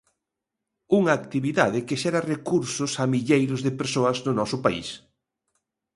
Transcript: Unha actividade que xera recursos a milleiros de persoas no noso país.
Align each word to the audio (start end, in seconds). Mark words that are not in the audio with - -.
Unha 0.99 1.11
actividade 1.19 1.85
que 1.87 1.99
xera 2.01 2.25
recursos 2.33 2.91
a 3.01 3.05
milleiros 3.13 3.63
de 3.65 3.71
persoas 3.79 4.17
no 4.25 4.31
noso 4.39 4.57
país. 4.65 4.87